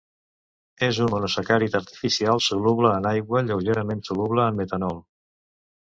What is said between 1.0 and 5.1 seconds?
un monosacàrid artificial, soluble en aigua i lleugerament soluble en metanol.